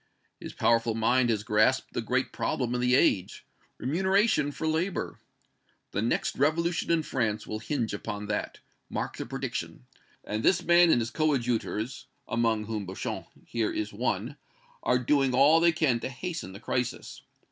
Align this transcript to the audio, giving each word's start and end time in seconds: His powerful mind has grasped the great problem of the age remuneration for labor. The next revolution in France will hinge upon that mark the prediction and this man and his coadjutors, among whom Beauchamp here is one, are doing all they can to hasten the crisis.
His 0.39 0.53
powerful 0.53 0.95
mind 0.95 1.29
has 1.29 1.43
grasped 1.43 1.93
the 1.93 2.01
great 2.01 2.31
problem 2.31 2.73
of 2.73 2.81
the 2.81 2.95
age 2.95 3.45
remuneration 3.77 4.51
for 4.51 4.65
labor. 4.65 5.19
The 5.91 6.01
next 6.01 6.37
revolution 6.37 6.91
in 6.91 7.03
France 7.03 7.45
will 7.45 7.59
hinge 7.59 7.93
upon 7.93 8.25
that 8.25 8.61
mark 8.89 9.17
the 9.17 9.27
prediction 9.27 9.85
and 10.23 10.41
this 10.41 10.63
man 10.63 10.89
and 10.89 11.01
his 11.01 11.11
coadjutors, 11.11 12.07
among 12.27 12.63
whom 12.65 12.87
Beauchamp 12.87 13.27
here 13.45 13.71
is 13.71 13.93
one, 13.93 14.37
are 14.81 14.97
doing 14.97 15.35
all 15.35 15.59
they 15.59 15.71
can 15.71 15.99
to 15.99 16.09
hasten 16.09 16.53
the 16.53 16.59
crisis. 16.59 17.21